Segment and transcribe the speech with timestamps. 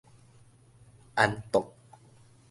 [1.13, 1.75] 安卓